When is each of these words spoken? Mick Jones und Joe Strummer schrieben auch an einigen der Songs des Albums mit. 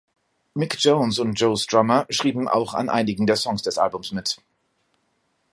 Mick 0.55 0.77
Jones 0.79 1.19
und 1.19 1.39
Joe 1.39 1.55
Strummer 1.55 2.07
schrieben 2.09 2.47
auch 2.47 2.73
an 2.73 2.89
einigen 2.89 3.27
der 3.27 3.35
Songs 3.35 3.61
des 3.61 3.77
Albums 3.77 4.11
mit. 4.11 4.41